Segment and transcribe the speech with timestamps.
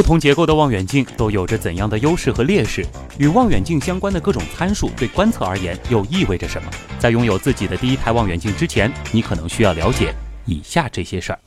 [0.00, 2.82] 不同结构的望远镜都有着怎样的优势和劣势？
[3.18, 6.70] 与望远镜相关的各种参数对观测而言又意味着什么？
[6.98, 10.14] 在拥有自己的第一台望远镜之前，你可能需要了解
[10.46, 11.38] 以下这些事儿。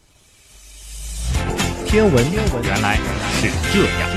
[1.88, 3.00] 天文原来
[3.32, 4.08] 是这样。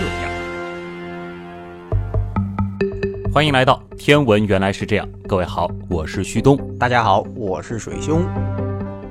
[3.33, 8.23] 欢迎来到天文原来是这样，各位好，我是旭东，大家好，我是水兄。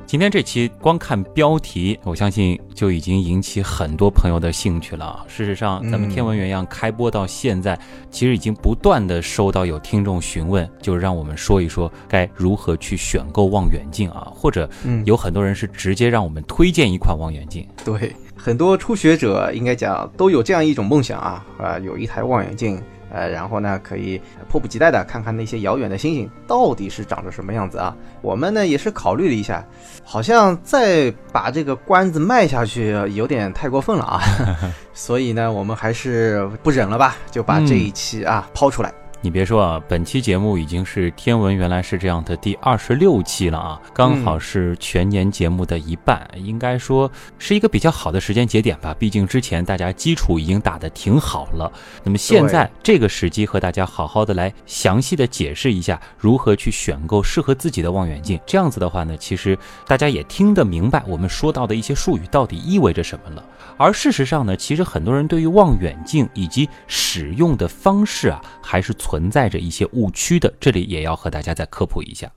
[0.07, 5.25] 今天这期光看标题，我相信就已经引起很多朋友的兴趣了。
[5.27, 7.77] 事实上，咱们天文原样开播到现在，
[8.11, 14.69] 其实已经不断的收到有听众询问，就是让我们说一说该如何去选购望远镜啊，或者
[15.05, 17.67] 有很多人是直接让我们推荐一款望远镜。
[17.83, 22.79] 对，很多初学者应该讲都有这样一种梦想啊，啊，有一台望远镜。
[23.15, 27.95] 呃，然后呢，可以迫不及待的看看那些遥远的星星到底是长着什么样子啊？
[28.21, 29.65] 我们呢也是考虑了一下，
[30.03, 34.21] 好像再把这个关子卖下去有点太过分了啊，
[34.93, 38.93] 所以呢，我们还是不忍了吧，就把这一期啊抛出来。
[39.25, 48.95] 你别说啊，本期节目已经是天文原来是这样的第二十六期了啊，刚好是全年节目的一半，应该说是一个比较好的时间节点吧。
[48.99, 58.39] 毕竟之前大家基础已经打得挺好了，那么现在这个时机和大家好好的来详细的解释一下如何去选购适合自己的望远镜。
[58.45, 63.43] 这样子的话呢，其实大家也听得明白我们说到的一些术语到底意味着什么了。
[63.75, 70.53] 而事实上呢，其实很多人对于望远镜以及使用的方式啊，还是存在着一些误区的。
[70.59, 72.31] 这里也要和大家再科普一下。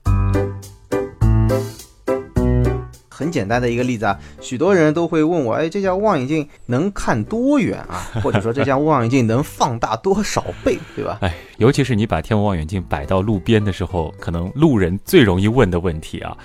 [3.10, 8.06] 很简单的一个例子啊，许多人都会问我，哎，这家望远镜能看多远啊？
[8.22, 11.18] 或者说这家望远镜能放大多少倍，对吧？
[11.22, 16.38] 哎，尤其是你把天文望远镜摆到路边的时候，可能路人最容易问的问题啊，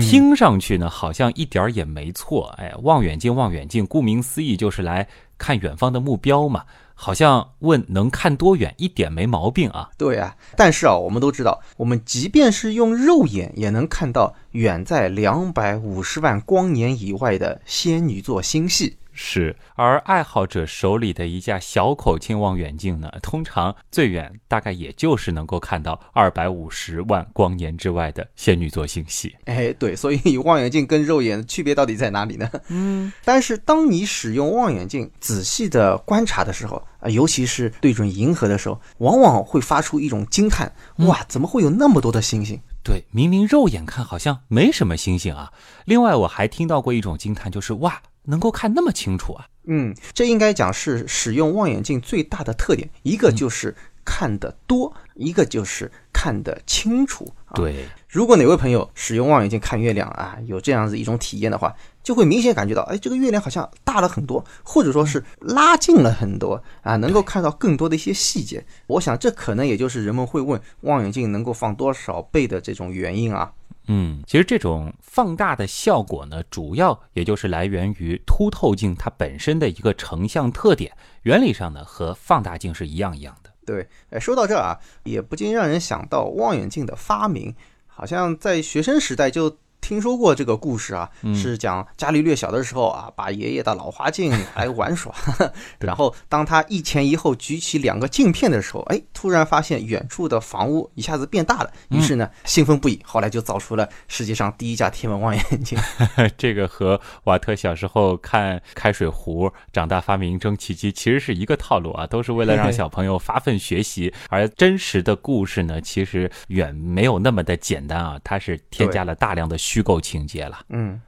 [0.00, 2.46] 听上去呢好像一点儿也没错。
[2.56, 6.64] 哎，望远镜，望远镜，顾名思义就是来看远方的目标嘛。
[6.94, 9.90] 好像问能看多远一点没毛病啊？
[9.98, 18.96] 对啊，但是啊，我们都知道，我们即便是用肉眼也能看到远在两百五十万光年以外的仙女座星系。
[19.14, 29.36] 是，而爱好者手里的一架小口径望远镜呢，通常最远大概也就是能够看到二百五十万光年之外的仙女座星系。
[29.44, 32.50] 哎，对，所以望远镜跟肉眼的区别到底在哪里呢？
[32.68, 40.72] 嗯，但是当你使用望远镜仔细的观察的时候啊，尤其是对准银河的时候，往往会发出一种惊叹：
[41.06, 42.60] 哇，怎么会有那么多的星星？
[42.82, 45.52] 对，明明肉眼看好像没什么星星啊。
[45.84, 48.02] 另外，我还听到过一种惊叹，就是哇。
[48.24, 49.46] 能够看那么清楚啊？
[49.66, 53.74] 嗯，这应该讲是使用望远镜最大的特点，一个就是
[54.04, 57.32] 看得多，一个就是看得清楚。
[57.54, 68.62] 对，如果哪位朋友使用望远镜看月亮啊，有这样子一种体验的话，就会明显感觉到，哎，这个月亮好像大了很多，或者说是拉近了很多啊，能够看到更多的一些细节。
[68.86, 73.50] 我想这可能也就是人们会问望远镜能够放多少倍的这种原因啊。
[73.86, 83.50] 嗯，其实这种放大的效果呢，主要也就是来源于凸透镜它本身的一个成像特点，原理上呢和放大镜是一样一样的。
[83.66, 87.54] 对，哎，说到这啊，也不禁让人想到望远镜的发明，
[87.86, 89.58] 好像在学生时代就。
[89.84, 95.14] 听说过这个故事啊，是讲伽利略小的时候啊，把爷爷的老花镜来玩耍，
[95.78, 105.78] 然后当他一前一后举起两个镜片的时候，哎，突然发现远处的房屋一下子变大了，于是呢兴奋不已，后来就造出了世界上第一架天文望远镜。
[106.38, 114.10] 这个和瓦特小时候看开水壶，长大发明蒸汽机其实是一个套路啊，都是为了让小朋友发奋学习。
[114.30, 119.58] 而真实的故事呢，其实远没有那么的简单啊，它是添加了大量的。
[119.74, 120.64] 虚构情节了。
[120.68, 121.02] 嗯，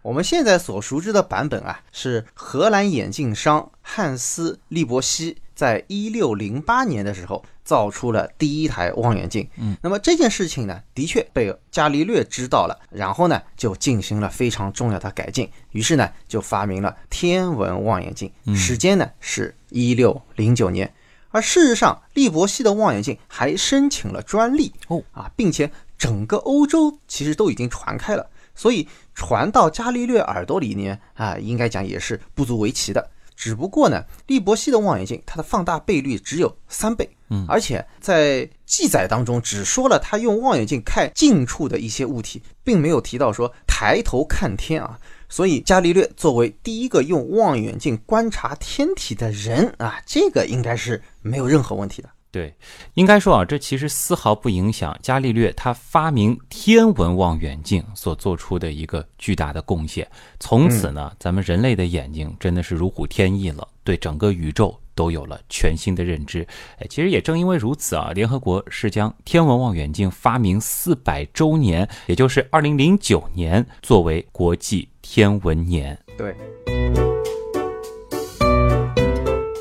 [0.00, 9.46] 我们现在所熟知的版本啊，是荷兰眼镜商汉斯利伯西在一六零八年的时候造出了第一台望远镜。
[9.58, 18.32] 嗯，那么这件事情呢，的确被伽利略知道了，然后呢，就进行了非常重要的改进，于是呢，就发明了天文望远镜。
[18.56, 20.94] 时间呢是一六零九年，
[21.28, 25.70] 而事实上，利伯西的望远镜还申请了专利哦啊，并且。
[25.98, 33.10] 整个欧洲其实都已经传开了，所以传到伽利略耳朵里呢，啊，应该讲也是不足为奇的。
[33.36, 44.98] 只不过呢，利伯西的望远镜它的放大倍率只有三倍，嗯，而且在记载当中只说了他用望远镜看近处的一些物体，并没有提到说抬头看天啊。
[45.28, 52.08] 所以伽利略作为第一个用望远镜观察天体的人啊，这个应该是没有任何问题的。
[52.34, 52.52] 对，
[52.94, 60.04] 应该说啊，这其实丝毫不影响伽利略他发明天文望远镜所做出的一个巨大的贡献。
[60.40, 66.44] 从此呢，咱们人类的眼睛真的是如虎添翼了，对整个宇宙都有了全新的认知。
[66.80, 75.96] 哎，其实也正因为如此啊，联合国是将天文望远镜发明四百周年，也就是二零零九年，作为国际天文年。
[76.18, 76.34] 对。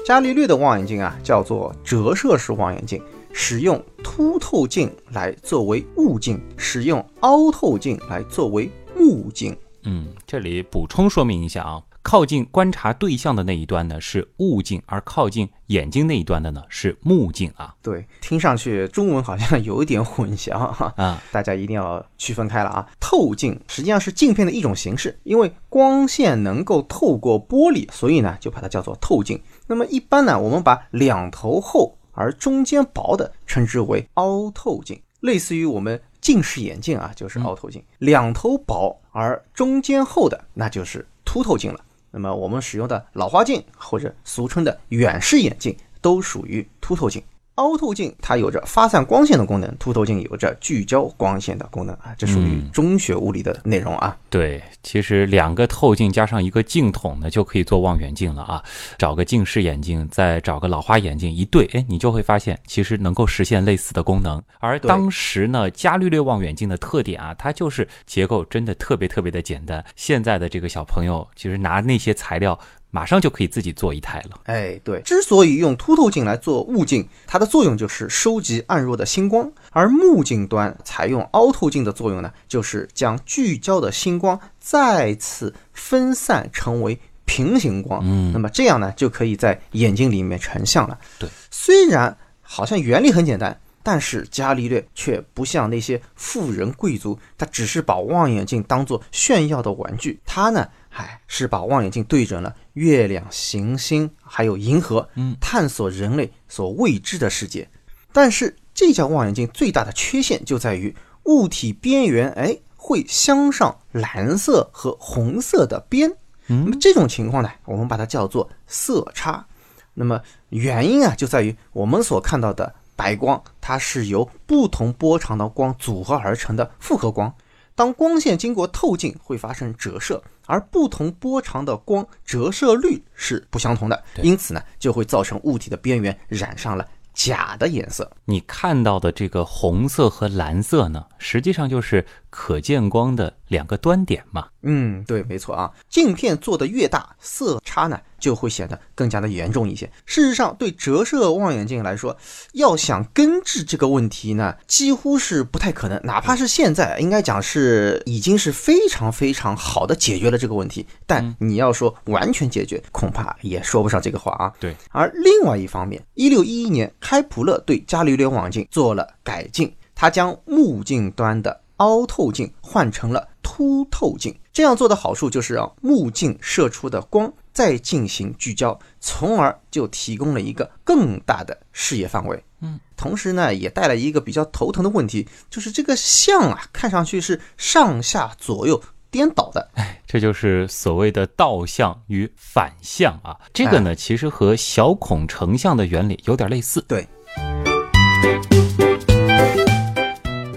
[0.05, 3.01] 伽利略的望远镜啊，叫做折射式望远镜，
[3.31, 9.55] 使用凸透镜来作为物镜，使用凹透镜来作为目镜。
[9.83, 17.73] 嗯，这里补充说明一下啊，靠近观察对象的那一端呢是物镜，而靠近眼睛那一端的呢是目镜啊。
[17.81, 22.85] 对，听上去中文好像有一点混淆哈啊，大家一定要区分开了啊。
[22.99, 29.41] 透镜实际上是镜片的一种形式，因为光线能够透过玻璃，所以呢就把它叫做透镜。
[29.67, 37.83] 那么一般呢，我们把两头厚而中间薄的称之为凹透镜，类似于我们近视眼镜啊，就是凹透镜。
[37.99, 41.79] 两头薄而中间厚的，那就是凸透镜了。
[42.11, 47.23] 那么我们使用的老花镜或者俗称的远视眼镜，都属于凸透镜。
[47.55, 54.17] 凹透镜它有着发散光线的功能，凸透镜有着聚焦光线的功能啊，这属于中学物理的内容啊。
[54.29, 58.63] 对，其实两个透镜加上一个镜筒呢，就可以做望远镜了啊。
[58.97, 64.41] 找个近视眼镜，再找个老花眼镜一对，哎，你就会发现其实能够实现类似的功能。
[64.59, 69.83] 而当时呢，伽利略望远镜的特点啊，它就是结构真的特别特别的简单。
[69.95, 72.57] 现在的这个小朋友其实拿那些材料。
[72.95, 74.39] 马上就可以自己做一台了。
[74.43, 87.99] 哎，对，之所以用凸透镜来做物镜，它的作用就是收集暗弱的星光；而目镜端采用凹透镜的作用呢，就是将聚焦的星光再次分散成为平行光。
[88.03, 90.95] 嗯，那么这样呢，就可以在眼睛里面成像了。
[91.17, 100.19] 对，虽然好像原理很简单，但是伽利略却不像那些富人贵族，他只是把望远镜当做炫耀的玩具。
[100.23, 100.69] 他呢？
[100.95, 107.67] 嗨，是把望远镜对准了月亮、行星，还有银河，嗯，探索人类所未知的世界。
[108.11, 116.15] 但是这架望远镜最大的缺陷就在于物体边缘，哎，会镶上蓝色和红色的边。
[116.45, 119.47] 那么这种情况呢，我们把它叫做色差。
[119.95, 127.33] 那么原因啊，就在于我们所看到的白光，它是由不同波长的光组合而成的复合光。
[127.73, 130.21] 当光线经过透镜，会发生折射。
[130.45, 138.09] 而不同波长的光折射率是不相同的，因此呢，就会造成物体的边缘染上了假的颜色。
[138.25, 142.05] 你看到的这个红色和蓝色呢，实际上就是
[142.35, 144.47] 可见光的两个端点嘛。
[144.63, 145.71] 嗯，对，没错啊。
[145.87, 149.85] 镜片做的越大，色差呢就会显得更加的严重一些。
[150.07, 152.17] 事实上，对折射望远镜来说，
[152.53, 156.01] 要想根治这个问题呢，几乎是不太可能。
[156.03, 160.87] 哪怕是现在，应该讲是已经是非常非常好的解决了这个问题。
[161.05, 164.51] 但你要说完全解决，恐怕也说不上这个话啊。
[164.59, 164.75] 对。
[164.89, 174.35] 而另外一方面，一六一一年，开普勒对伽利略望远镜做了改进，他将目镜端的凹透镜换成了凸透镜。
[174.51, 182.43] 这样做的好处就是让目镜射出的光再进行聚焦，从而就提供了一个更大的视野范围。
[182.61, 189.71] 嗯，同时呢，也带来一个比较头疼的问题，就是这个像啊，看上去是上下左右颠倒的。
[189.73, 193.39] 哎，这就是所谓的倒像与反向啊。
[193.53, 196.79] 这个呢，其实和小孔成像的原理有点类似。
[196.87, 197.07] 对。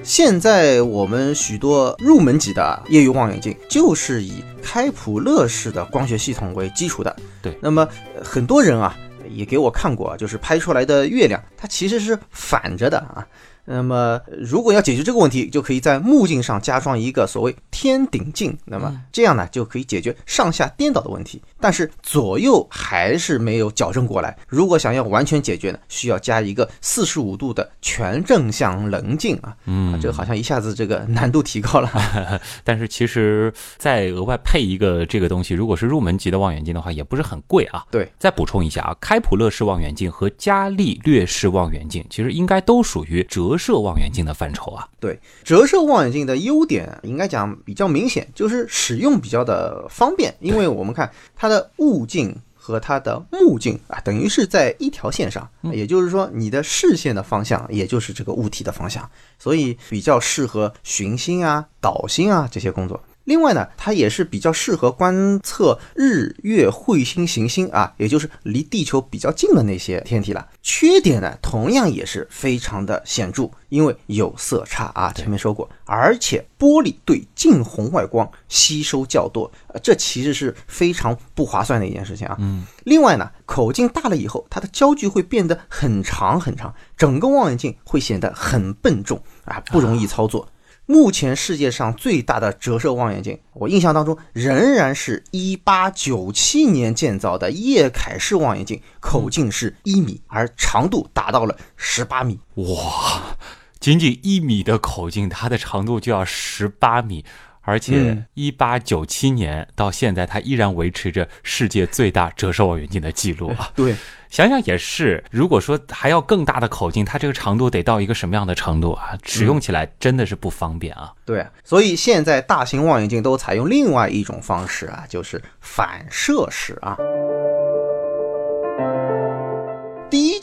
[0.07, 7.15] 现在我们许多入门级的业余望远镜就是以开普勒式的光学系统为基础的。
[7.43, 7.87] 对，那么
[8.23, 8.97] 很多人啊
[9.29, 13.27] 也给我看过，就是拍出来的月亮，它其实是反着的啊。
[13.69, 18.57] 那么，如果要解决这个问题，就可以在目镜上加装一个所谓天顶镜。
[18.65, 21.43] 那么这样呢，就可以解决上下颠倒的问题。
[21.61, 24.37] 但是左右还是没有矫正过来。
[24.47, 29.57] 如果想要完全解决呢，需要加一个四十五度的全正向棱镜啊。
[29.65, 31.91] 嗯，这个好像一下子这个难度提高了。
[32.63, 37.85] 但是其实再额外配一个这个东西，如果是入门级的望远镜的话，也不是很贵啊。
[37.91, 43.56] 对，再补充一下啊，开普勒式望远镜和伽利略式望远镜其实应该都属于折。
[43.57, 63.03] 折射望远镜的范畴啊，对，折射望远镜的优点应该讲比较明显，就是使用比较的方便，因为我们看它的物镜和它的目镜啊，等于是在一条线上，也就是说你的视线的方向也就是这个物体的方向，所以比较适合寻星啊、导星啊这些工作。
[63.27, 70.49] 另外呢，它也是比较适合观测日月彗星行星啊，也就是离地球比较近的那些天体了。
[70.63, 82.37] 缺点呢，同样也是非常的显著，因为有色差啊，前面说过，而且玻璃对近红外光吸收较多，呃，这其实是非常不划算的一件事情啊。
[82.39, 90.49] 嗯，另外呢，口径大了以后，它的焦距会变得很长很长，整个望远镜会显得很笨重啊，不容易操作。
[90.87, 102.39] 目前世界上最大的折射望远镜，我印象当中仍然是一八九七年建造的叶凯式望远镜，口径是一米，而长度达到了十八米。
[102.55, 103.37] 哇，
[103.81, 107.25] 仅仅一米的口径，它的长度就要十八米，
[107.67, 113.71] 而且嗯一八九七年到现在，它依然维持着世界最大折射望远镜的记录啊！
[113.77, 113.95] 对，
[114.31, 119.19] 想想也是，如果说还要更大的口径，它这个长度得到一个什么样的程度啊？
[119.25, 121.13] 使用起来真的是不方便啊！
[121.25, 126.97] 对，所以现在大型望远镜都采用另外一种方式啊，就是反射式啊。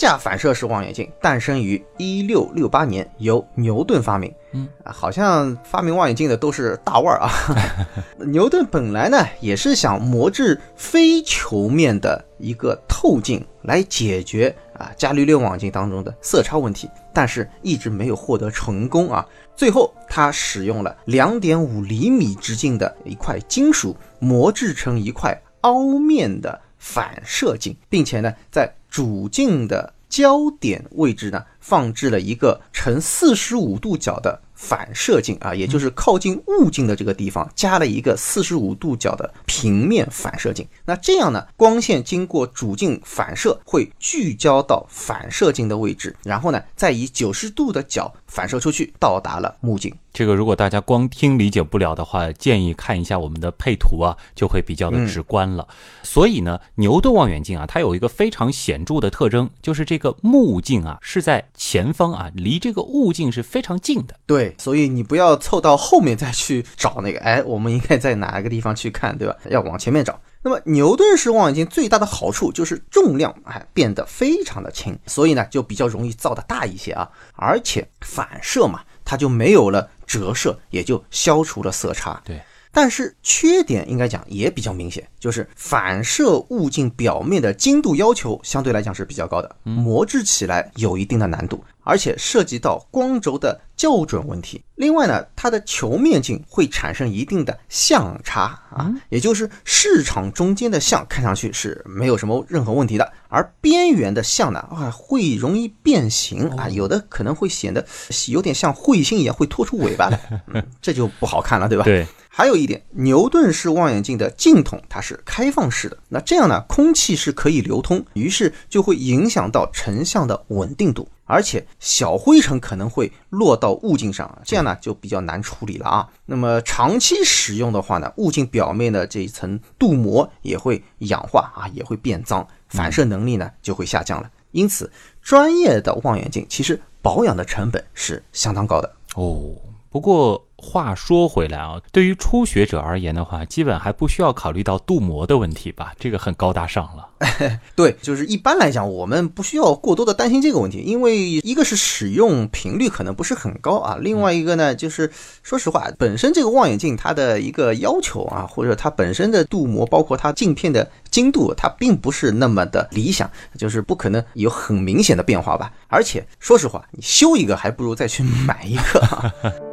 [0.04, 4.30] 架反射式望远镜诞生于一六六八年，由牛顿发明。
[4.52, 7.32] 嗯啊，好像发明望远镜的都是大腕儿啊。
[8.28, 19.26] 牛顿本来呢也是想磨制非球面的一个透镜来解决啊伽利略望远镜当中的色差问题，但是一直没有获得成功啊。
[19.56, 40.68] 最后他使用了两点五厘米直径的一块金属磨制成一块凹面的反射镜，并且呢在主镜的焦点位置呢放置了一个呈四十五度角的反射镜啊，也就是靠近物镜的这个地方加了一个四十五度角的平面反射镜。
[40.86, 49.92] 那这样呢，光线经过主镜反射会聚焦到反射镜的位置，然后呢再以九十度的角反射出去，到达了目镜。
[50.14, 55.68] 这个如果大家光听理解不了的话，建议看一下我们的配图啊，就会比较的直观了。
[56.04, 64.16] 所以呢，牛顿望远镜啊，它有一个非常显著的特征，就是这个目镜啊是在前方啊，离这个物镜是非常近的。
[64.28, 69.36] 对，所以你不要凑到后面再去找那个，哎，我们应该在哪一个地方去看，对吧？
[69.50, 70.22] 要往前面找。
[70.46, 79.90] 那么牛顿式望远镜最大的好处就是重量哎变得非常的轻，所以呢就比较容易造的大一些啊，而且反射嘛，它就没有了
[80.20, 82.22] 折射，也就消除了色差。
[82.24, 82.40] 对。
[82.76, 94.64] 但是缺点应该讲也比较明显，就是反射物镜表面的精度要求相对来讲是比较高的，磨制起来有一定的难度，而且涉及到光轴的校准问题。
[94.76, 107.86] 另外呢，它的球面镜会产生一定的相差啊，也就是市场中间的像看上去是没有什么任何问题的，而边缘的像呢啊会容易变形啊，有的可能会显得
[108.30, 110.20] 有点像彗星一样会拖出尾巴来，
[110.54, 111.84] 嗯，这就不好看了，对吧？
[111.84, 126.10] 对，还有一点，牛顿式望远镜的镜筒它是开放式的，那这样呢，空气是可以流通，于是就会影响到成像的稳定度，而且小灰尘可能会落到物镜上，这样呢就比较难处理了啊。
[126.26, 134.30] 那么长期使用的话呢，物镜表面的这一层镀膜也会氧化啊，也会变脏，反射能力呢就会下降了。
[134.52, 138.96] 因此，专业的望远镜其实保养的成本是相当高的。
[139.16, 139.52] 哦，
[139.90, 145.94] 不过话说回来啊，对于初学者而言的话，基本还不需要考虑到镀膜的问题吧？
[146.00, 147.10] 这个很高大上了。
[147.76, 155.12] 对，就是一般来讲，我们不需要过多的担心这个问题，因为一个是使用频率可能不是很高啊，另外一个呢，就是
[155.44, 165.72] 说实话，本身这个望远镜它的一个要求啊，或者它本身的镀膜，包括它镜片的精度，它并不是那么的理想，就是不可能有很明显的变化吧。
[165.88, 169.32] 而且说实话，你修一个还不如再去买一个啊。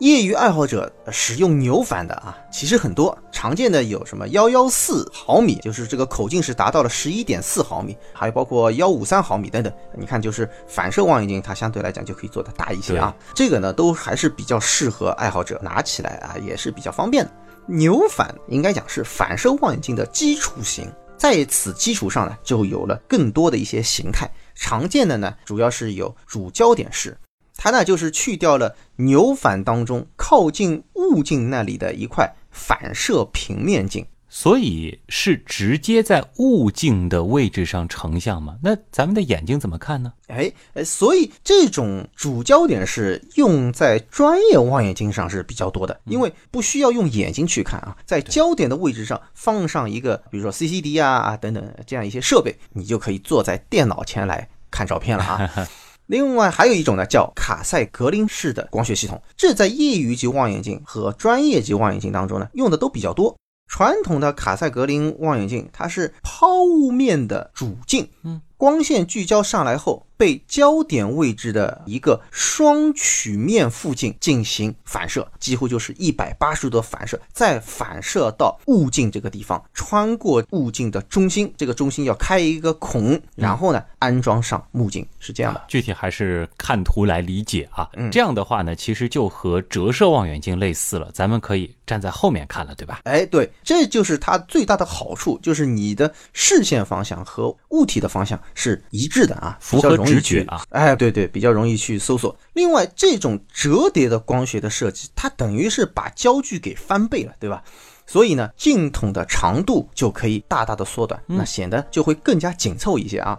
[0.00, 9.70] 业余爱好者使用牛反的啊，其实很多，常见的有什么幺幺四毫米，就是这个口径是达到了十一点四毫米，还有包括幺五三毫米等等。
[9.94, 13.14] 你看，就是反射望远镜，它相对来讲就可以做得大一些啊。
[13.34, 17.22] 这个呢，都还是比较适合爱好者拿起来啊，也是比较方便。
[17.22, 17.30] 的。
[17.66, 24.26] 牛反应该讲是反射望远镜的基础型，在此基础上呢，就有了更多的一些形态。
[24.54, 27.14] 常见的呢，主要是有主焦点式。
[27.62, 38.56] 它呢就是去掉了牛反当中靠近物镜那里的一块反射平面镜，所以是直接在物镜的位置上成像吗？
[38.62, 40.14] 那咱们的眼睛怎么看呢？
[40.28, 55.68] 哎，呃，所以这种主焦点是用在专业望远镜上是比较多的，因为不需要用眼睛去看啊，在焦点的位置上放上一个，比如说 CCD 啊啊等等这样一些设备，你就可以坐在电脑前来看照片了啊。
[56.10, 63.36] 另外还有一种呢，叫卡塞格林式的光学系统，这在业余级望远镜和专业级望远镜当中呢，用的都比较多。
[63.68, 70.06] 传统的卡塞格林望远镜，它是抛物面的主镜，嗯，光线聚焦上来后。
[70.20, 85.64] 被焦点位置的一个双曲面附近进行反射，几乎就是一百八十度的反射，再反射到物镜这个地方，穿过物镜的中心，这个中心要开一个孔，然后呢安装上目镜，是这样的。
[85.68, 87.88] 具体还是看图来理解啊。
[87.94, 93.00] 嗯，这样的话呢，其实就和折射望远镜类似了，咱们可以站在后面看了，对吧？
[93.04, 100.00] 哎，对，这就是它最大的好处，就是你的视线方向和物体的方向是一致的啊，符合。
[100.00, 102.36] 直觉啊，哎，对对，比较容易去搜索。
[102.54, 107.62] 另外，这种折叠的光学的设计，它等于是把焦距给翻倍了，对吧？
[108.06, 113.38] 所以呢，镜筒的长度就可以大大的缩短，那显得就会更加紧凑一些啊。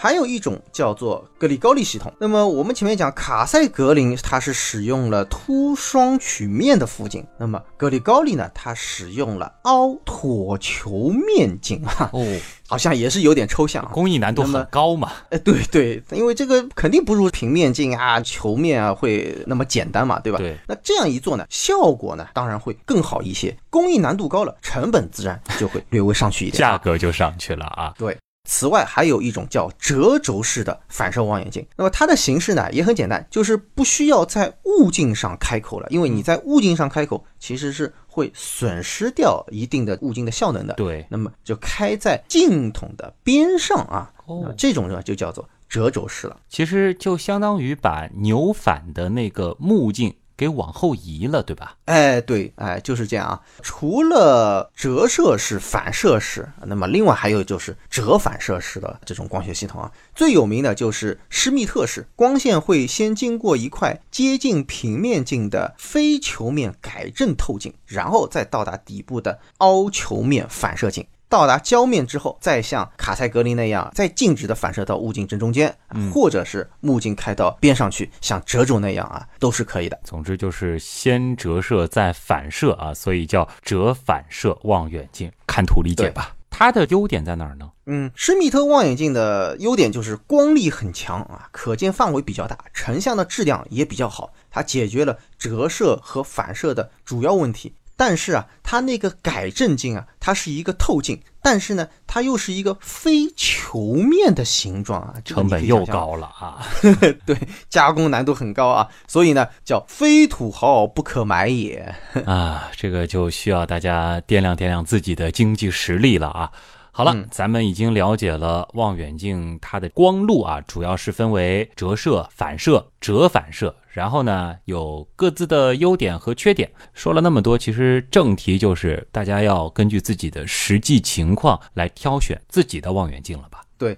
[0.00, 2.12] 还有一种叫做格里高利系统。
[2.20, 12.10] 那么我们前面讲卡塞格林，它是使用了凸双曲面的附镜；那么格里高利呢，它使用了凹椭球面镜啊。
[12.12, 12.24] 哦，
[12.68, 15.10] 好像也是有点抽象，工艺难度很高嘛。
[15.30, 20.38] 哎，对对，因为这个肯定不如平面镜啊、球面啊会那么简单嘛，对吧？
[20.38, 20.56] 对。
[20.68, 23.56] 那这样一做呢，效果呢当然会更好一些。
[23.68, 27.92] 工艺难度高了，成本自然就会略微上去一点，价格就上去了啊。
[27.98, 28.16] 对。
[28.50, 31.64] 此外，还有一种叫折轴式的反射望远镜。
[31.76, 40.72] 那么它的形式呢也很简单，就是不需要在物镜上开口了，因为你在物镜上开口其实是会损失掉一定的物镜的效能的。
[40.74, 44.10] 对，那么就开在镜筒的边上啊。
[44.24, 46.40] 哦，这种呢就叫做折轴式了。
[46.48, 50.14] 其实就相当于把扭反的那个目镜。
[50.38, 51.76] 给往后移了，对吧？
[51.86, 53.40] 哎，对，哎，就是这样啊。
[53.60, 59.90] 除了折射式、反射式，那么另外还有就是折反射式的这种光学系统啊。
[60.14, 71.04] 最有名的就是施密特式，光线会先经过一块接近平面镜的非球面改正透镜，然后再到达底部的凹球面反射镜。
[71.28, 75.76] 到达焦面之后，再像卡塞格林那样，再静止的反射到物镜正中间，
[76.12, 79.98] 或者是目镜开到边上去，像折轴那样啊，都是可以的。
[80.04, 85.30] 总之就是先折射再反射啊，所以叫折反射望远镜。
[85.46, 86.34] 看图理解吧。
[86.50, 87.70] 它的优点在哪儿呢？
[87.86, 97.74] 嗯，施密特望远镜的优点就是光力很强啊，可见范围比较大，成像的质量也比较好，它解决了折射和反射的主要问题。
[97.98, 106.64] 但是啊，它那个改正镜啊，它是一个透镜，但是呢，它又是一个非球面的形状啊，成本又高了啊。
[107.26, 107.36] 对，
[107.68, 111.92] 加工难度很高啊，所以呢，叫非土豪不可买也
[112.24, 112.70] 啊。
[112.76, 116.52] 这个就需要大家掂量掂量自己的经济实力了啊。
[116.98, 126.68] 好了，咱们已经了解了望远镜它的光路啊，主要是分为折射、反射、折反射，然后呢有各自的优点和缺点。
[126.94, 133.60] 说了那么多，其实正题就是大家要根据自己的实际情况来挑选自己的望远镜了吧？
[133.78, 133.96] 对。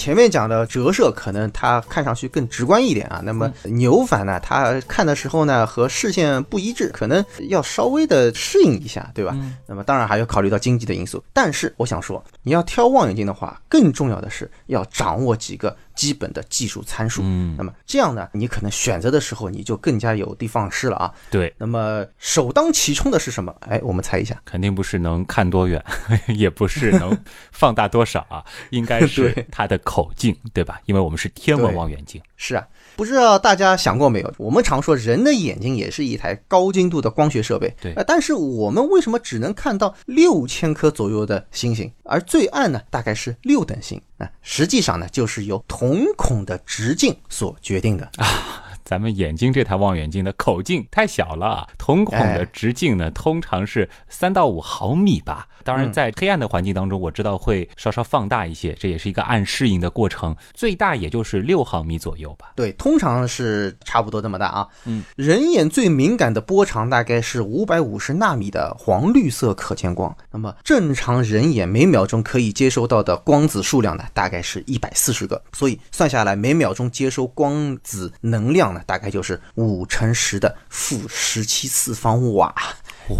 [0.00, 9.36] 前面讲的折射可能它看上去更直观一点啊，那么牛反呢，它看的时候呢和视线不一致，可能要稍微的适应一下，对吧？
[9.66, 11.22] 那么当然还要考虑到经济的因素。
[11.34, 15.76] 但是我想说，你要挑望远镜的话，更重要的是要掌握几个。
[16.00, 21.12] 基本的技术参数，嗯，那么这样呢，你可能选择的时候你就更加有的放矢了啊。
[21.30, 23.54] 对，那么首当其冲的是什么？
[23.60, 25.84] 哎，我们猜一下，肯定不是能看多远，
[26.34, 27.14] 也不是能
[27.52, 30.80] 放大多少啊，应该是 它的口径，对吧？
[30.86, 32.18] 因为我们是天文望远镜。
[32.38, 32.66] 是啊，
[33.00, 34.30] 不知道大家想过没有？
[34.36, 42.78] 我们常说人的眼睛也是一台高精度的光学设备，对，但是我们为什么只能看到六千颗左右的星星，而最暗呢？
[42.90, 43.98] 大概是六等星。
[44.18, 48.66] 啊实际上呢，就是由瞳孔的直径所决定的啊。
[48.90, 55.46] 咱们眼睛这台望远镜的口径太小了，瞳孔的直径呢，通常是三到五毫米吧。
[55.62, 60.34] 当然，在黑暗的环境当中，我知道会稍稍放大一些，这也是一个暗适应的过程。
[60.52, 62.50] 最大也就是六毫米左右吧。
[62.56, 64.66] 对，通常是差不多这么大啊。
[64.86, 70.16] 嗯，人眼最敏感的波长大概是五百五十纳米的黄绿色可见光。
[70.32, 75.40] 那么正常人眼每秒钟可以接收到的光子数量呢，大概是一百四十个。
[75.52, 82.54] 所以算下来，每秒钟接收光子能量大概就是五乘十的负十七次方瓦。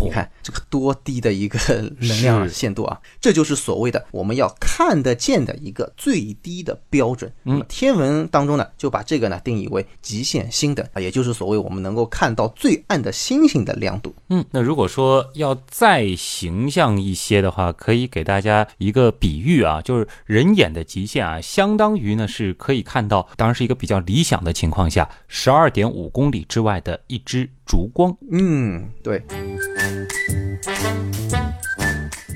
[0.03, 1.59] 你看这个多低的一个
[1.98, 3.00] 能量限度啊！
[3.20, 7.33] 这就是所谓的我们要看得见的一个最低的标准。
[7.42, 14.14] 那么天文当中呢，就把这个呢定义为极限星等啊，也就是所谓我们能够看到最暗的星星的亮度。
[14.29, 28.13] 嗯，那如果说要再形象一些的话，可以给大家一个比喻啊，就是人眼的极限啊，相当于呢是可以看到，当然是一个比较理想的情况下，十二点五公里之外的一支烛光。
[28.33, 29.23] 嗯，对。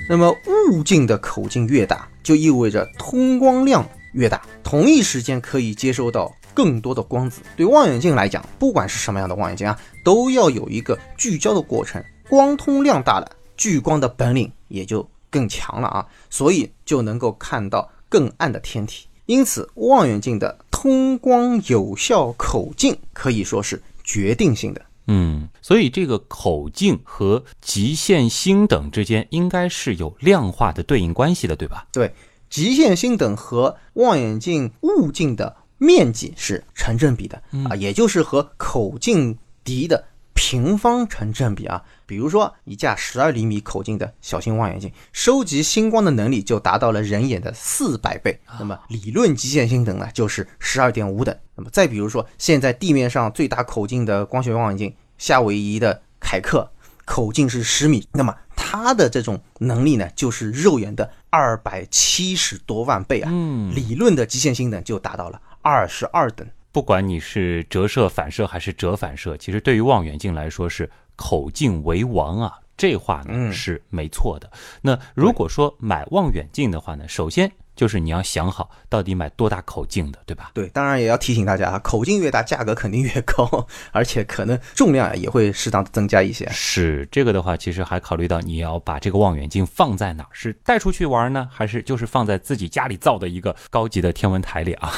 [0.09, 0.33] 那么
[0.71, 7.41] 物镜的口径越大，就意味着通光量越大，同一时间可以接收到更多的光子。
[7.57, 12.01] 对望远镜来讲，不管是什么样的望远镜啊，都要有一个聚焦的过程。
[12.29, 19.09] 光通量大了，聚光的本领也就更强了啊，所以就能够看到更暗的天体。
[19.27, 24.81] 因此，望远镜的通光有效口径可以说是决定性的。
[25.07, 31.87] 嗯，所以这个口径和极限星等之间应该是有量化的对应关系的，对吧？
[31.93, 32.15] 对，
[32.49, 41.83] 极限星等和望远镜物镜的面积是成正比的啊，也就是和口径笛的平方成正比啊。
[42.07, 48.41] 比如说，一架十二厘米口径的小型望远镜，收集星光的能力就达到了人眼的四百倍。
[48.59, 51.37] 那么理论极限星等呢，就是十二点五等。
[51.57, 56.71] 那么再比如说，现在地面上最大口径的光学望远镜夏威夷的凯克，
[57.05, 63.31] 口径是十米，那么它的这种能力呢，就是肉眼的二百七十多万倍啊。
[63.33, 66.47] 嗯，理论的极限星等就达到了二十二等。
[66.73, 70.91] 不管你是折射反射还是折反射，其实对于望远镜来说是。
[71.17, 74.51] 口径为王啊，这话呢是没错的。
[74.83, 80.51] 那如果说买望远镜的话呢，首先就是你要想好到底买多大口径的，对吧？
[80.55, 86.49] 对，当然也要提醒大家啊，口径越大，价格肯定越高， 而且可能重量也会适当的增加一些。
[86.51, 94.93] 是这个的话，其实还考虑到你要把这个望远镜放在哪儿，是带出去玩呢，还是就是放在自己家里造的一个高级的天文台里啊？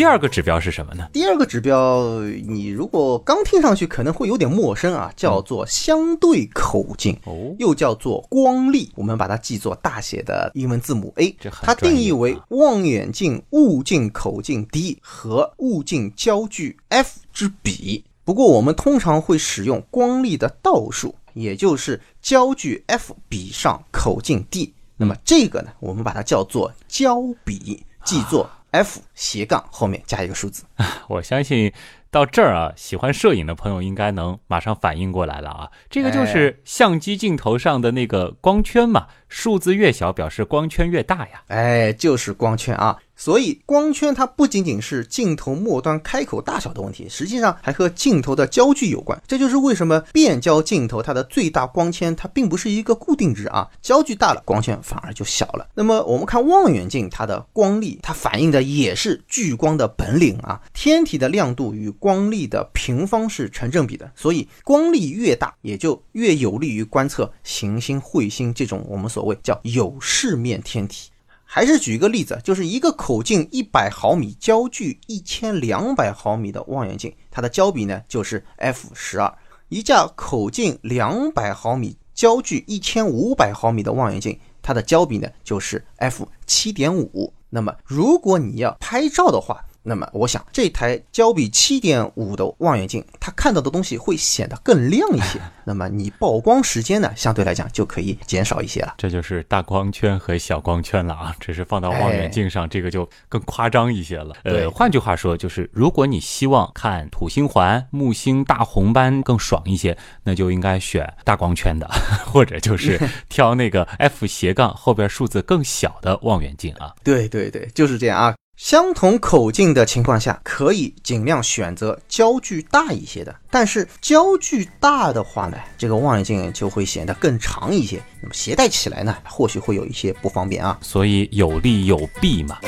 [0.00, 1.06] 第二个指标是什么呢？
[1.12, 8.90] 第二个指标，你如果刚听上去可能会有点陌生啊，叫做相对口径，哦，又叫做光力。
[8.94, 11.36] 我们把它记作大写的英文字母 A。
[11.60, 18.02] 它定义为望远镜物镜口径 d 和物镜焦距 f 之比。
[18.24, 24.72] 不过我们通常会使用光力的倒数，也就是焦距 f 比上口径 d。
[24.96, 30.64] 那么这个呢，我们把它叫做焦比，记作 f 斜杠后面加一个数字。
[31.08, 31.72] 我相信
[32.10, 41.42] 到这儿啊，喜欢摄影的朋友应该能马上反应过来了啊，这个就是相机镜头上的那个光圈嘛，数字越小表示光圈越大呀。
[41.46, 42.98] 哎，就是光圈啊。
[43.16, 49.22] 所以光圈它不仅仅是镜头末端开口大小的问题，实际上还和镜头的焦距有关。
[49.26, 55.68] 这就是为什么变焦镜头它的最大光圈它并不是一个固定值啊，焦距大了光圈反而就小了。
[55.74, 60.58] 那么我们看望远镜它的光力，它反映的也是聚光的本领啊。
[60.72, 71.10] 天体的亮度与光力的平方是成正比的，所以光力越大，也就越有利于观测行星、彗星这种我们所所谓叫有视面天体。
[71.44, 79.30] 还是举一个例子，就是一个口径一百毫米、焦距一千两百毫米的望远镜，它的焦比呢就是 f 十二；
[79.68, 87.30] 一架口径两百毫米、焦距一千五百毫米的望远镜，它的焦比呢就是 f 七点五。
[87.50, 95.40] 那么，如果你要拍照的话，那么我想这台焦比七点五的望远镜，它看到的东西会显得更亮一些。
[95.64, 98.94] 那么你曝光时间呢，相对来讲就可以减少一些了。
[98.98, 104.34] 这就是大光圈和小光圈了啊，只是放到望远镜上，这个就更夸张一些了。
[104.44, 111.88] 对呃，换句话说，就是如果你希望看土星环、木星大红斑更爽一些，那就应该选大光圈的，
[112.26, 116.94] 或者就是挑那个 f 斜杠后边数字更小的望远镜啊。
[117.04, 118.34] 对对对，就是这样啊。
[118.62, 123.34] 相同口径的情况下，可以尽量选择焦距大一些的。
[123.50, 128.02] 但是焦距大的话呢，这个望远镜就会显得更长一些。
[128.20, 130.78] 那么携带起来呢，或许会有一些不方便啊。
[130.82, 132.58] 所以有利有弊嘛。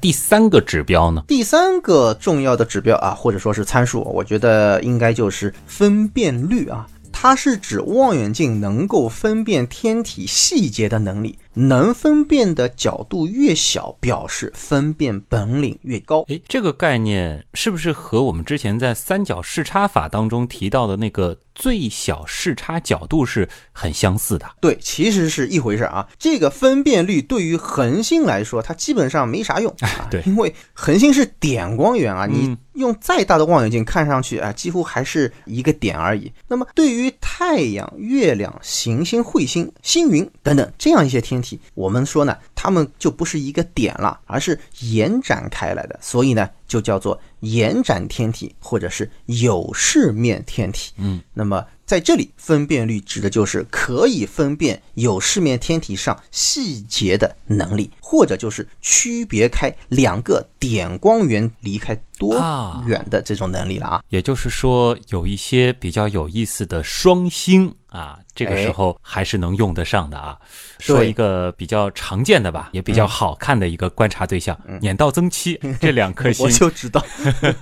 [0.00, 1.22] 第三个指标呢？
[1.28, 6.84] 第三个重要的指标啊，或者说是参数，我觉得应该就是分辨率啊。
[7.12, 11.38] 它是指望远镜能够分辨天体细节的能力。
[11.54, 16.24] 能分辨的角度越小，表示分辨本领越高。
[16.28, 24.46] 诶，这个概念是不是和我们之前在三角视差法当中提到的那个最小视差角度是很相似的？
[24.60, 26.08] 对，其实是一回事啊。
[26.18, 30.08] 这个分辨率对于恒星来说，它基本上没啥用啊。
[30.10, 36.32] 对，因为恒星是点光源啊，你嗯用再大的望远镜看上去啊，几乎还是一个点而已。
[36.48, 50.92] 那么对于太阳、月亮、行星、彗星、星云等等这样一些天体，我们说呢，它们就不是一个点了，而是延展开来的，所以呢，就叫做延展天体或者是有视面天体。
[50.96, 64.04] 嗯，那么在这里，分辨率指的就是可以分辨有视面天体上细节的能力，或者就是区别开两个点光源离开多啊远的这种能力了啊。
[64.08, 70.38] 也就是说，有一些比较有意思的双星啊，这个时候还是能用得上的啊。
[70.78, 77.04] 说一个比较常见的吧，也比较好看的一个观察对象，碾道增七 这两颗星我，就知道，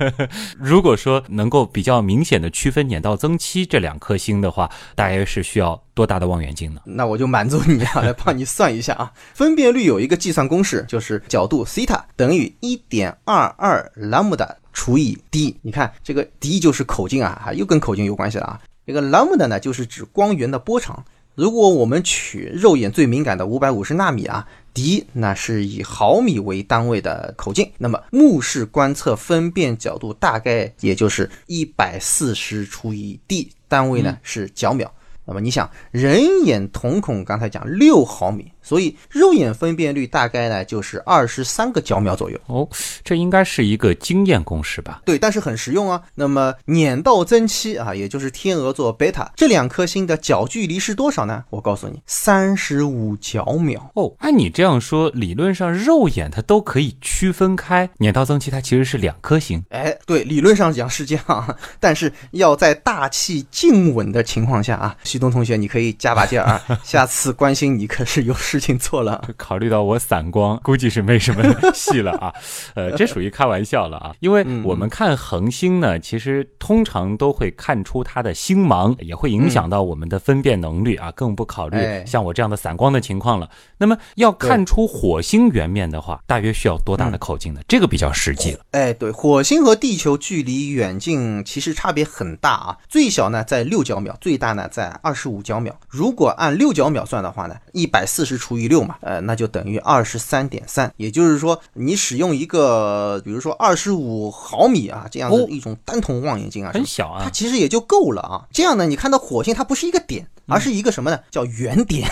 [0.58, 6.80] 如果说能够比较明显的区分碾道增七这两颗星的话，大约是需要多大的望远镜呢？
[6.84, 9.12] 那我就满足你啊，来帮你算一下啊。
[9.34, 15.56] 分辨率有一个计算公式，就是角度西塔等于一点二二兰姆达除以 d。
[15.62, 18.60] 你看这个 d 就是口径啊，又跟口径有关系了啊。
[18.88, 21.04] 这个 lambda 呢，就是指光源的波长。
[21.34, 34.90] 如果我们取肉眼最敏感的五百五十纳米啊，d 那是以毫米为单位的口径，那么目视观测分辨角度大概也就是一百四十除以 d，单位呢是角秒。
[35.26, 42.38] 那么你想，人眼瞳孔刚才讲六毫米，所以肉眼分辨率大概呢就是二十三个角秒左右。
[42.48, 42.68] 哦，
[43.02, 45.00] 这应该是一个经验公式吧？
[45.06, 46.02] 对，但是很实用啊。
[46.14, 51.42] 那么碾道增七啊，也就是天鹅座贝塔这两颗星的角距离是多少呢？
[51.48, 53.90] 我告诉你，三十五角秒。
[53.94, 59.64] 哦，按你这样说，理论上肉眼它都可以区分开碾道增七，它其实是两颗星。
[59.70, 69.22] 哎，对，理论上讲是这样啊，但是要在大气静稳的情况下啊，旭东同学，你可以加把劲儿啊， 下次关心你可是有事情做了。
[69.36, 71.42] 考虑到我散光， 估计是没什么
[71.74, 72.32] 戏了啊。
[72.74, 83.48] 呃，这属于开玩笑了啊，因为我们看恒星呢，其实通常都会看出它的星芒，也会影响到我们的分辨能力啊，更不考虑哎像我这样的散光的情况了。
[83.78, 87.60] 那么要看出火星圆面的话，大约需要多大的口径呢？
[87.68, 88.60] 这个比较实际了。
[88.72, 95.74] 哎，对，火星和地球距离远近其实差别很大啊，最小呢在六角秒，最大呢在二十五角秒。
[95.88, 100.90] 如果按六角秒算的话呢，一百四十除以六嘛，呃，那就等于二十三点三。
[100.96, 108.48] 也就是说，你使用一个比如说二十五毫米啊这样的哦一种单筒望远镜啊，很小啊它其实也就够了啊。
[108.50, 111.20] 这样呢，你看到火星它不是一个点，而是一个什么呢？
[111.30, 112.08] 叫圆点。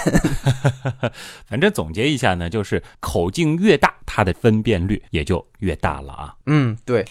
[1.49, 6.35] 反正总结一下呢，就是口径越大，它的分辨率也就越大了啊。
[6.45, 7.03] 嗯，对。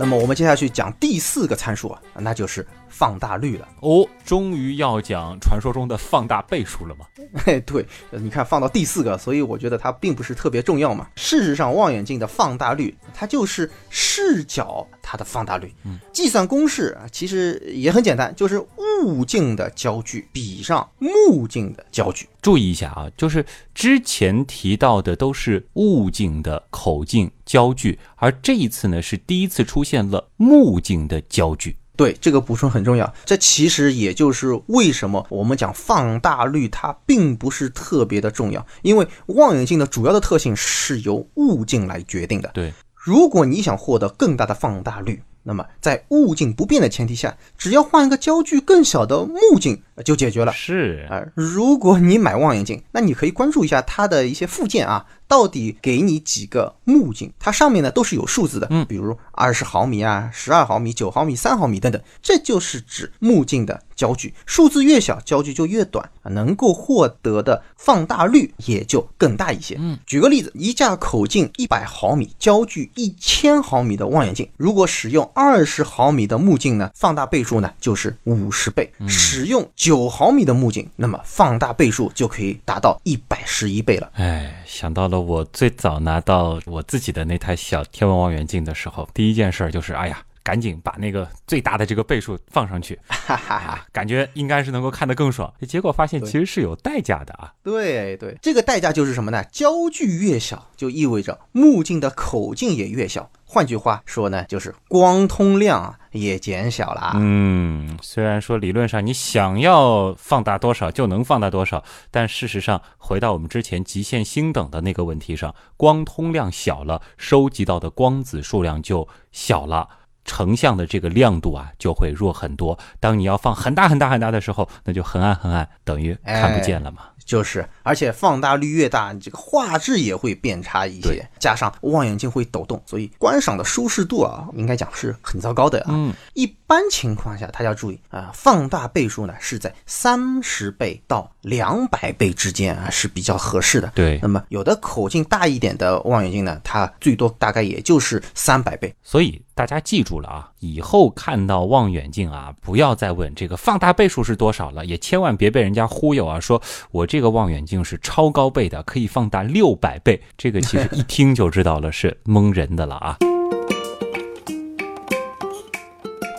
[0.00, 3.68] 那么我们接下去讲第四个参数啊，那就是放大率了。
[3.80, 7.04] 哦，终于要讲传说中的放大倍数了吗？
[7.44, 11.06] 哎， 对，呃你看放到第四个，所以我觉得它并不是特别重要嘛。
[11.16, 15.70] 事实上，望远镜的放大率，它就是视角它的放大率。
[15.84, 18.58] 嗯，计算公式啊，其实也很简单，就是
[19.02, 22.26] 物镜的焦距比上目镜的焦距。
[22.40, 31.76] 注意一下啊，就是之前提到的都是物镜的口径、焦距，而这一次呢是第一次出现了目镜的焦距。
[31.96, 33.12] 对，这个补充很重要。
[33.24, 42.48] 这其实也就是为什么我们讲放大率它并不是特别的重要，因为望远镜的主要的特性是由物镜来决定的。
[42.54, 50.52] 对，如果你想获得更大的放大率，那么在物镜不变的前提下，只要换一个焦距更小的目镜呃就解决了。
[50.52, 69.76] 是啊、如果你买望远镜，那你可以关注一下它的一些附件啊，到底给你几个目镜，它上面呢都是有数字的，嗯比如二十毫米啊、十二毫米、九毫米、三毫米等等，这就是指目镜的焦距，数字越小，焦距就越短，啊能够获得的放大率也就更大一些。
[69.78, 84.08] 嗯，举个例子，一架口径一百毫米、焦距一千毫米的望远镜，如果使用二十毫米的目镜呢，放大倍数呢就是五十倍；使用九九毫米的目镜，那么放大倍数就可以达到一百十一倍了。
[84.14, 93.70] 哎，想到了我最早拿到我自己的那台小天文望远镜的时候，第一件事儿就是，哎呀，赶紧把那个最大的这个倍数放上去，哈哈哈。
[93.72, 95.52] 啊，感觉应该是能够看得更爽。
[95.66, 97.52] 结果发现其实是有代价的啊。
[97.62, 99.44] 对对，这个代价就是什么呢？
[99.52, 103.30] 焦距越小，就意味着目镜的口径也越小。
[103.44, 107.14] 换句话说呢，就是光通量啊也减小了。
[107.16, 119.88] 嗯，虽然说理论上你想要放大多少就能放大多少，但事实上回到我们之前极限星等的那个问题上，光通量小了，收集到的光子数量就小了，
[120.30, 122.78] 成像的这个亮度啊就会弱很多。
[123.00, 127.02] 当你要放很大很大很大的时候，那就很暗很暗，等于看不见了嘛。
[127.26, 131.28] 就是，而且放大率越大，你这个画质也会变差一些。
[131.38, 135.90] 加上望远镜会抖动，所以观赏的舒适度啊，应该讲是很糟糕的啊。
[135.90, 143.92] 嗯，一般情况下，大家注意啊，放大倍数呢是在三十倍到两百倍之间啊，是比较合适的。
[143.94, 148.92] 对，那么有的口径大一点的望远镜呢，它最多大概也就是三百倍。
[149.04, 157.20] 所以大家记住了啊，以后看到望远镜啊，不要再问这个放大倍数是多少了，也千万别被人家忽悠啊，说我这。
[157.20, 160.18] 个望远镜是超高倍的，可以放大六百倍。
[160.38, 163.18] 这个其实一听就知道了，是蒙人的了啊。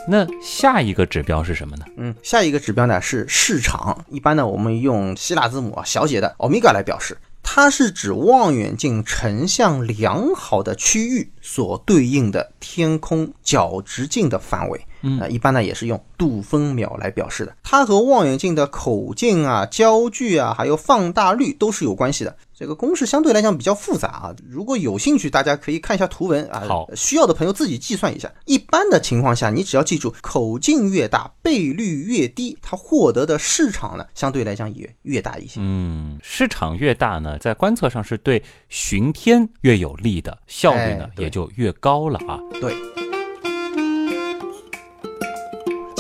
[0.08, 1.86] 那下一个指标是什么呢？
[1.98, 4.04] 嗯，下一个指标呢是视场。
[4.10, 14.86] 一般呢，我们用希腊字母啊小写的欧米伽来表示，它是指望远镜成像良好的区域所对应的天空角直径的范围。
[15.02, 17.56] 嗯，一般呢也是用度分秒来表示的。
[17.64, 22.38] 它和望远镜的口径啊、焦距啊，还有放大率都是有关系的。
[22.62, 26.64] 这个公式相对来讲比较复杂啊，如果有兴趣，大家可以看一下图文啊。
[26.68, 28.32] 好，需要的朋友自己计算一下。
[28.46, 35.60] 一般的情况下，你只要记住口径越大，倍率越低，它获得的市场呢，相对来讲也越大一些。
[35.60, 42.38] 嗯，市场越大呢，在观测上是对巡天越有利的，效率呢也就越高了啊。
[42.62, 43.01] 对。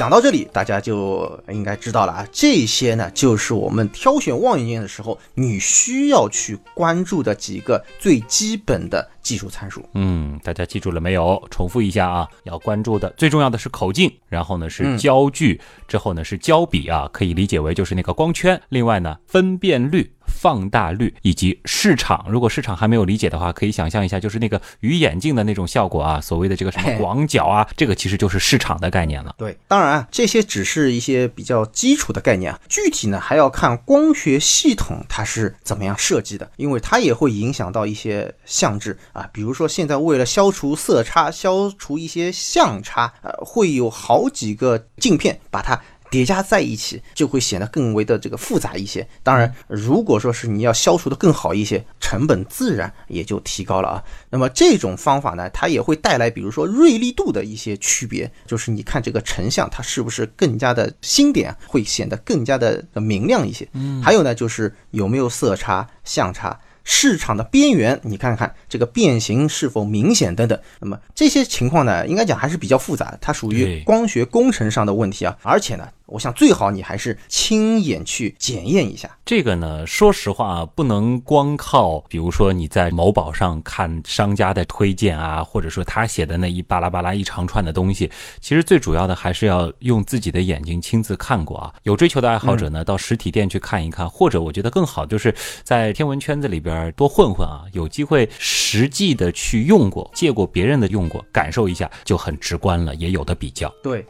[0.01, 9.07] 讲到这里，大家就应该知道了啊，这些呢就是我们挑选望远镜的时候，你需要去关注的几个最基本的。
[9.21, 11.39] 技术参数，嗯，大家记住了没有？
[11.51, 18.59] 重复一下啊，要关注的最重要的是口径，然后呢是焦距，之后呢是焦比啊，可以理解为就是那个光圈。
[18.69, 20.11] 另外呢，分辨率、
[20.41, 22.25] 放大率以及市场。
[22.27, 29.36] 如果市场还没有理解的话，可以想象一下，就是那个鱼眼镜的那种效果啊，所谓的这个什么广角啊，这个其实就是市场的概念了。
[29.38, 38.97] 对，当然啊，这些只是一些比较基础的概念啊，具体呢还要看光学系统它是怎么样设计的，因为它也会影响到一些相质。
[39.13, 45.80] 啊，比如说现在为了消除色差、消除一些相差，呃，会有好几个镜片把它
[46.12, 49.08] 叠加在一起，就会显得更为的这个复杂一些。
[49.24, 54.04] 当然，如果说是你要消除的更好一些，成本自然也就提高了啊。
[54.30, 63.67] 那么这种方法呢，它也会带来，比如说锐利度的一些区别，就是你看这个成像它是不是更加的星点会显得更加的明亮一些。
[63.71, 66.60] 嗯，还有呢，就是有没有色差、相差。
[66.83, 70.59] 市场的边缘，你看看这个变形是否明显等等。
[70.79, 75.87] 那么这些情况呢，应该讲还是比较复杂，它属于光学工程上的问题啊，而且呢。
[76.07, 79.09] 我想最好你还是亲眼去检验一下。
[79.25, 91.73] 这个呢，说实话不能光靠，比如说你在某宝上看商家的推荐啊，或者说他写的那一巴拉巴拉一长串的东西，其实最主要的还是要用自己的眼睛亲自看过啊。
[91.83, 103.71] 有追求的爱好者呢，到实体店去看一看，或者我觉得更好就是在天文圈子里边多混混啊，有机会实际的去用过，借过别人的用过，感受一下就很直观了，也有的比较。
[103.84, 104.05] 对。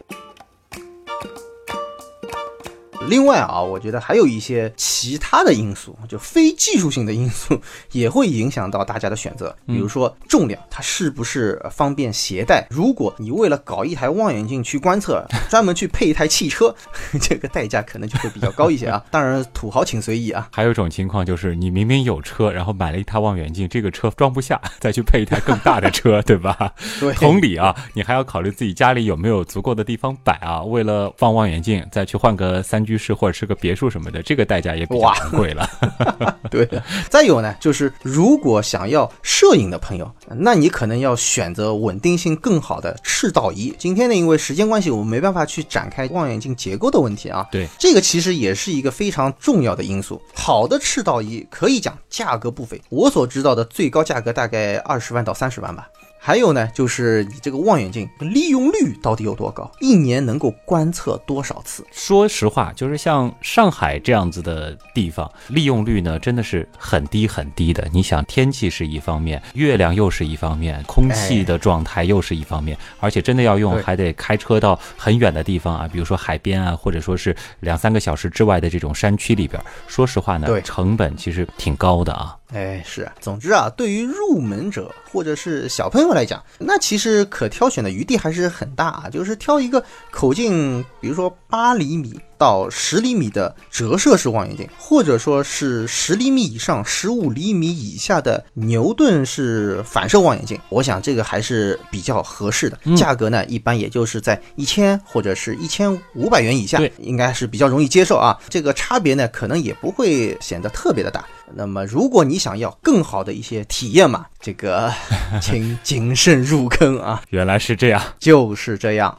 [3.09, 7.59] 另外啊，我觉得还有一些其他的因素，就非技术性的因素
[7.91, 9.53] 也会影响到大家的选择。
[9.65, 12.65] 比如说重量，它是不是方便携带？
[12.69, 16.73] 如果你为了搞一台望远镜去观测， 专门去配一台汽车，
[17.19, 19.03] 这个代价可能就会比较高一些啊。
[19.09, 20.47] 当然，土豪请随意啊。
[20.51, 26.71] 还有一种情况就是，你明明有车，然后买了一台望远镜，这个车装不下，再去配一台更大的车，对吧？
[26.99, 27.13] 对。
[27.15, 30.61] 同理啊，你还要考虑自己家里有没有足够的地方摆啊。
[30.61, 32.81] 为了放望远镜，再去换个三。
[32.90, 35.69] 居室或者是个别墅什么的，这个代价也比较贵了。
[36.49, 36.67] 对，
[37.09, 43.73] 再有呢，就是如果想要摄影的朋友，那你可能要选择稳定性更好的赤道仪。
[43.77, 47.47] 今天呢，因为时间关系，我们没办法去展开望远镜结构的问题啊。
[47.51, 50.21] 对，这个其实也是一个非常重要的因素。
[50.33, 55.87] 好的赤道仪可以讲价格不菲，我所知道的最高价格大概二十万到三十万吧。
[56.23, 61.83] 还有呢，就是你这个望远镜利用率到底有多高，一年能够观测多少次？
[61.91, 67.87] 说实话，就是像上海这样子的地方，利用率呢真的是很低很低的。
[67.91, 79.59] 你想，天气是一方面，月亮又是一方面，空气的状态又是一方面，而且真的要用，还得开车到很远的地方啊，比如说海边啊，或者说是两三个小时之外的这种山区里边。
[79.87, 82.37] 说实话呢，成本其实挺高的啊。
[82.53, 89.09] 哎，是啊，总之啊，对于入门者或者是小朋友来讲，那其实可挑选的余地还是很大啊。
[89.09, 102.79] 就是挑一个口径，比如说八厘米到十厘米的折射式望远镜，或者说是十厘米以上、十五厘米以下的牛顿式反射望远镜，我想这个还是比较合适的。
[102.97, 108.35] 价格呢，一般也就是在一千或者是一千五百元以下，应该是比较容易接受啊。
[108.49, 111.23] 这个差别呢，可能也不会显得特别的大。
[111.53, 114.91] 那么，如果你想要更好的一些体验嘛，这个
[115.39, 117.21] 请谨慎入坑啊！
[117.29, 119.15] 原来是这样，就是这样。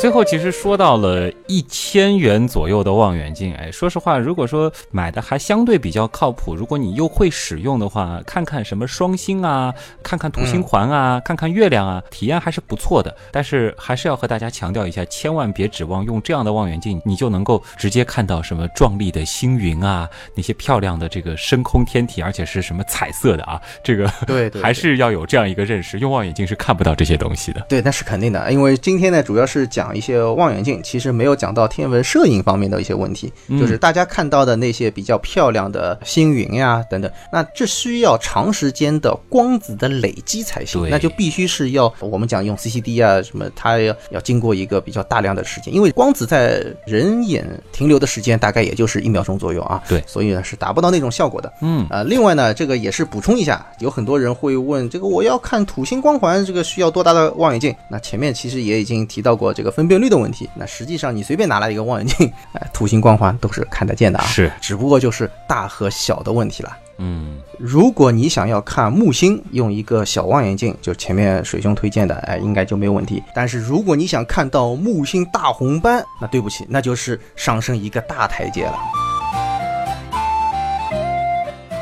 [0.00, 13.14] 最后，其实说到了一千元左右的望远镜，哎，说实话，如果说买的还相对比较靠谱，如果你又会使用的话，看看什么双星啊，看看土星环啊，看看月亮啊，体验还是不错的。
[13.30, 27.60] 但是还是要和大家强调一下，千万别指望用这样的望远镜，你就能够直接看到什么壮丽的星云啊，那些漂亮的这个深空天体，而且是什么彩色的啊，这个对对， 还是要有这样一个认识，用望远镜是看不到这些东西的。
[27.68, 29.89] 对，那是肯定的，因为今天呢，主要是讲。
[29.94, 51.52] 一些望远镜其实没有讲到天文摄影方面的一些问题，就是大家看到的那些比较漂亮的星云呀等等，那这需要长时间的光子的累积才行，那就必须是要我们讲用 CCD 啊什么，它要要经过一个比较大量的时间，因为光子在人眼停留的时间大概也就是一秒钟左右啊，对，所以呢是达不到那种效果的。
[51.62, 57.74] 嗯，呃，另外呢，这个也是补充一下，有很多人会问，这个我要看土星光环，这个需要多大的望远镜？
[57.88, 59.70] 那前面其实也已经提到过这个。
[59.80, 64.24] 分辨率的问题，那实际上你随便拿来一个望远镜， 哎，土星光环都是看得见的啊。
[64.26, 66.76] 是，只不过就是大和小的问题了。
[66.98, 73.22] 嗯，如果你想要看木星，用一个小望远镜，就前面水兄推荐的，哎，应该就没有问题。
[73.34, 78.78] 但是如果你想看到木星大红斑，那对不起，那就是上升一个大台阶了。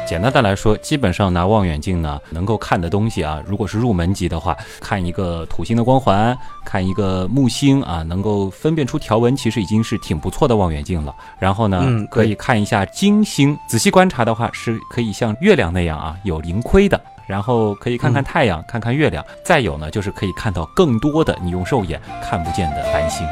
[0.08, 6.34] 简单的来说，基本上拿望远镜呢，能够看的东西啊，如果是入门级的话，看一个土星的光环，
[6.64, 11.14] 看一个木星啊，能够分辨出条纹，其实已经是挺不错的望远镜了。
[11.38, 16.98] 然后呢，可以看一下金星，仔细观察的话，是可以像月亮那样啊，有盈亏的。
[17.26, 23.26] 然后可以看看太阳，看看月亮，再有呢，就是可以看到更多的你用肉眼看不见的繁星。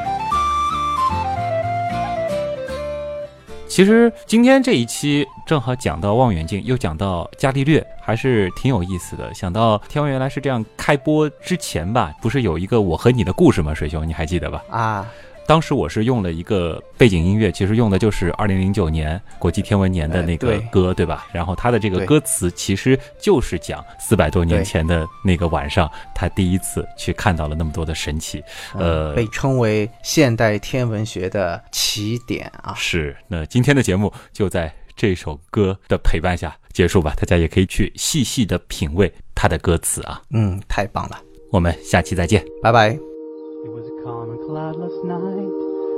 [3.77, 9.35] 其实今天这一期正好讲到望远镜，又讲到伽利略，还是挺有意思的。
[9.35, 13.75] 想到天文原来是这样，开播之前吧，不是有一个我和你的故事吗？
[13.75, 14.65] 水兄，你还记得吧？
[14.71, 15.07] 啊。
[15.47, 21.27] 当时我是用了一个背景音乐，其实用的就是二零零九年国际天文年的那个歌，对吧？
[21.33, 28.43] 然后它的这个歌词其实就是讲四百多年前的那个晚上，他第一次去看到了那么多的神奇，
[28.75, 32.75] 呃，被称为现代天文学的起点啊。
[32.77, 40.21] 是，那今天的节目就在这首歌的陪伴下结束吧，大家也可以去细细的品味它的歌词啊。
[40.31, 41.21] 嗯，太棒了，
[41.53, 42.99] 我们下期再见，拜拜。
[44.07, 45.51] Calm and cloudless night,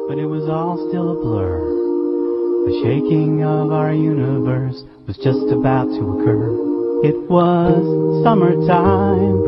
[0.08, 1.60] but it was all still a blur.
[2.64, 6.48] The shaking of our universe was just about to occur.
[7.04, 7.76] It was
[8.24, 9.44] summertime,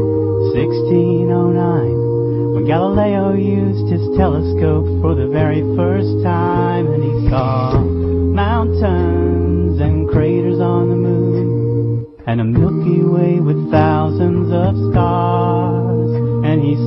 [0.53, 9.81] 1609, when Galileo used his telescope for the very first time, and he saw mountains
[9.81, 15.90] and craters on the moon, and a Milky Way with thousands of stars,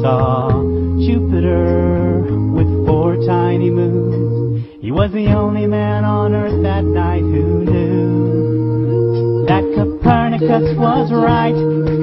[0.01, 0.49] saw
[0.99, 2.23] Jupiter
[2.53, 4.65] with four tiny moons.
[4.81, 11.53] He was the only man on earth that night who knew that Copernicus was right.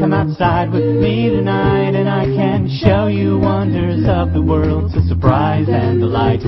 [0.00, 5.02] Come outside with me tonight and I can show you wonders of the world to
[5.08, 6.40] surprise and delight.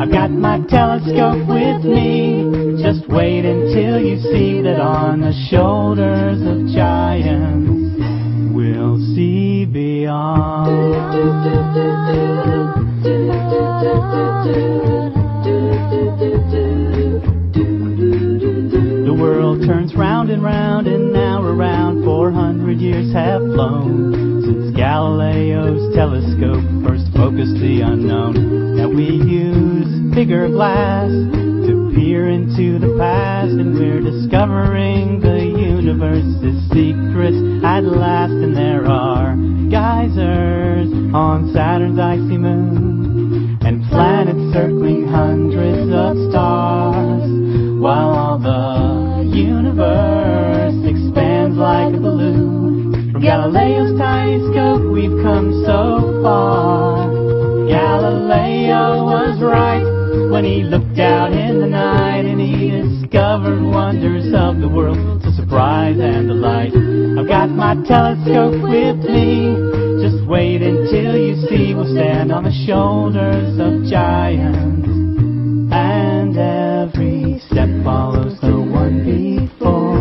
[0.00, 2.82] I've got my telescope with me.
[2.82, 7.79] Just wait until you see that on the shoulders of giants
[8.80, 10.66] we'll see beyond.
[19.04, 25.94] The world turns round and round, and now around 400 years have flown since Galileo's
[25.94, 28.76] telescope first focused the unknown.
[28.76, 36.60] Now we use bigger glass to peer into the past, and we're discovering the universe's
[36.68, 38.32] secrets at last.
[38.32, 39.34] And there are
[39.70, 47.24] geysers on Saturn's icy moon, and planets circling hundreds of stars,
[47.80, 53.12] while all the universe expands like a balloon.
[53.12, 57.08] From Galileo's tiny scope, we've come so far.
[57.68, 59.86] Galileo was right
[60.30, 65.19] when he looked out in the night and he discovered wonders of the world
[65.50, 66.70] surprise and delight.
[67.18, 69.50] I've got my telescope with me.
[69.98, 74.86] Just wait until you see we'll stand on the shoulders of giants.
[75.74, 79.98] And every step follows the one before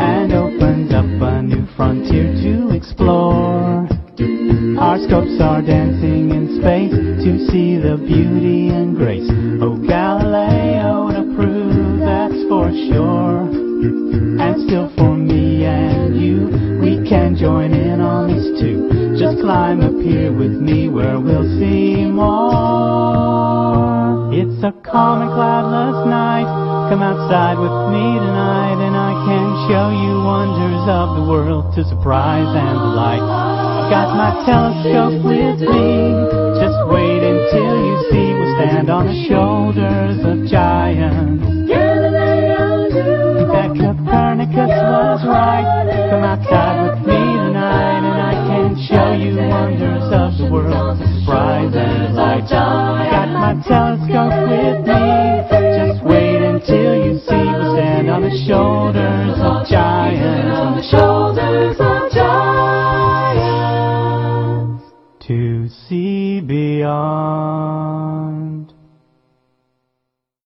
[0.00, 3.84] and opens up a new frontier to explore.
[4.80, 8.47] Our scopes are dancing in space to see the beauty
[31.78, 33.22] to surprise and delight.
[33.22, 35.17] I've got my telescope